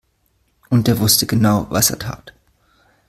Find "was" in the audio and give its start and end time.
1.69-1.91